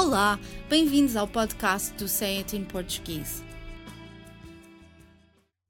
[0.00, 3.42] Olá, bem-vindos ao podcast do Say It in Português.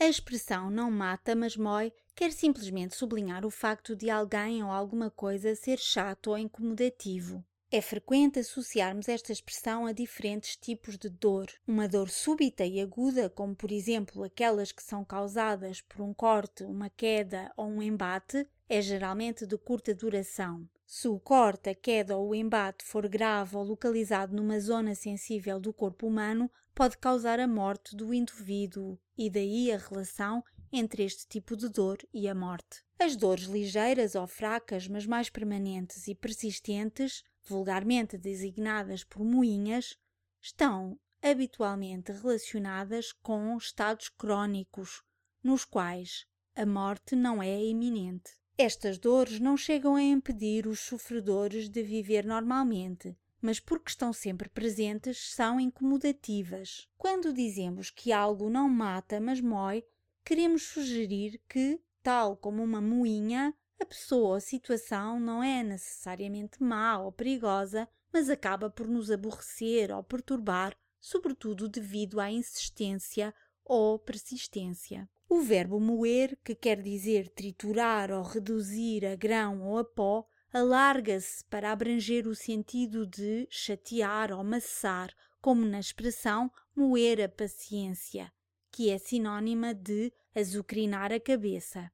[0.00, 5.10] A expressão não mata, mas mói quer simplesmente sublinhar o facto de alguém ou alguma
[5.10, 7.44] coisa ser chato ou incomodativo.
[7.70, 11.46] É frequente associarmos esta expressão a diferentes tipos de dor.
[11.68, 16.64] Uma dor súbita e aguda, como por exemplo aquelas que são causadas por um corte,
[16.64, 20.66] uma queda ou um embate, é geralmente de curta duração.
[20.86, 25.58] Se o corte, a queda ou o embate for grave ou localizado numa zona sensível
[25.58, 31.26] do corpo humano, pode causar a morte do indivíduo e daí a relação entre este
[31.28, 32.84] tipo de dor e a morte.
[32.98, 39.96] As dores ligeiras ou fracas, mas mais permanentes e persistentes, vulgarmente designadas por moinhas,
[40.42, 45.02] estão habitualmente relacionadas com estados crónicos,
[45.42, 48.32] nos quais a morte não é iminente.
[48.56, 54.48] Estas dores não chegam a impedir os sofredores de viver normalmente, mas porque estão sempre
[54.48, 56.88] presentes, são incomodativas.
[56.96, 59.84] Quando dizemos que algo não mata, mas mói,
[60.24, 66.96] queremos sugerir que, tal como uma moinha, a pessoa ou situação não é necessariamente má
[66.98, 75.08] ou perigosa, mas acaba por nos aborrecer ou perturbar, sobretudo devido à insistência ou persistência.
[75.28, 81.44] O verbo moer, que quer dizer triturar ou reduzir a grão ou a pó, alarga-se
[81.46, 88.32] para abranger o sentido de chatear ou amassar, como na expressão moer a paciência,
[88.70, 91.90] que é sinônima de azucrinar a cabeça.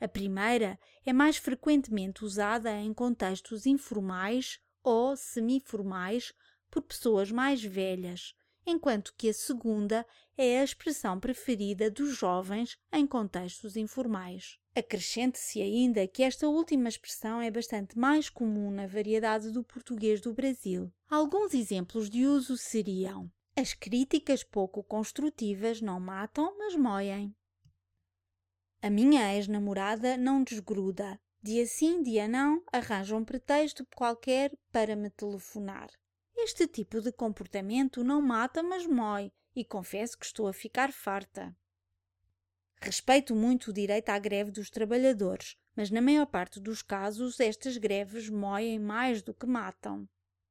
[0.00, 6.32] A primeira é mais frequentemente usada em contextos informais ou semiformais
[6.70, 8.34] por pessoas mais velhas,
[8.70, 14.58] enquanto que a segunda é a expressão preferida dos jovens em contextos informais.
[14.76, 20.34] Acrescente-se ainda que esta última expressão é bastante mais comum na variedade do português do
[20.34, 20.92] Brasil.
[21.08, 27.34] Alguns exemplos de uso seriam: as críticas pouco construtivas não matam, mas moem.
[28.82, 31.18] A minha ex-namorada não desgruda.
[31.42, 35.88] Dia sim, dia não, arranja um pretexto qualquer para me telefonar.
[36.40, 41.54] Este tipo de comportamento não mata, mas mói, e confesso que estou a ficar farta.
[42.80, 47.76] Respeito muito o direito à greve dos trabalhadores, mas na maior parte dos casos estas
[47.76, 50.08] greves moem mais do que matam.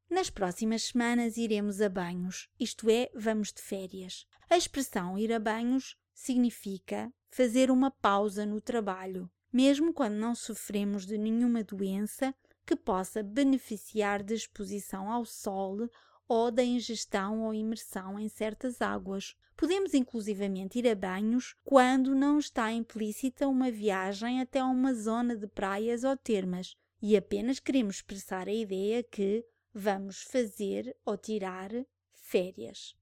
[0.09, 4.27] Nas próximas semanas iremos a banhos, isto é, vamos de férias.
[4.49, 11.05] A expressão ir a banhos significa fazer uma pausa no trabalho, mesmo quando não sofremos
[11.05, 12.35] de nenhuma doença
[12.67, 15.89] que possa beneficiar de exposição ao sol
[16.28, 19.38] ou da ingestão ou imersão em certas águas.
[19.55, 25.47] Podemos inclusivamente ir a banhos quando não está implícita uma viagem até uma zona de
[25.47, 31.72] praias ou termas e apenas queremos expressar a ideia que vamos fazer ou tirar
[32.11, 32.96] férias.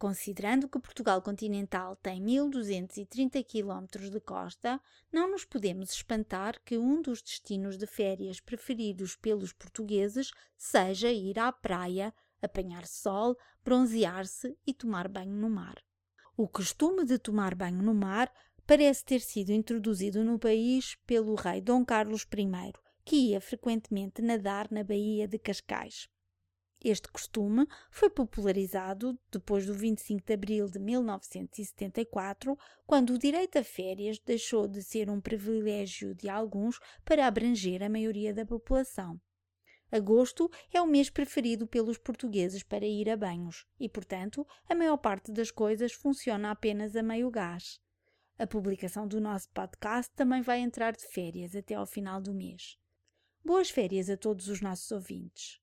[0.00, 4.80] Considerando que Portugal continental tem 1230 km de costa,
[5.12, 11.38] não nos podemos espantar que um dos destinos de férias preferidos pelos portugueses seja ir
[11.38, 15.76] à praia, apanhar sol, bronzear-se e tomar banho no mar.
[16.34, 18.32] O costume de tomar banho no mar
[18.66, 22.72] parece ter sido introduzido no país pelo rei Dom Carlos I,
[23.04, 26.08] que ia frequentemente nadar na Baía de Cascais.
[26.82, 33.64] Este costume foi popularizado depois do 25 de abril de 1974, quando o direito a
[33.64, 39.20] férias deixou de ser um privilégio de alguns para abranger a maioria da população.
[39.92, 44.96] Agosto é o mês preferido pelos portugueses para ir a banhos e, portanto, a maior
[44.96, 47.78] parte das coisas funciona apenas a meio gás.
[48.38, 52.78] A publicação do nosso podcast também vai entrar de férias até ao final do mês.
[53.44, 55.60] Boas férias a todos os nossos ouvintes.